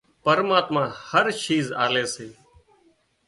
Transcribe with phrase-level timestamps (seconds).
[0.25, 2.27] پرماتما هر شِيز آلي سي